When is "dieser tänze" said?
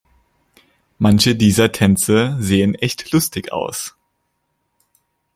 1.35-2.35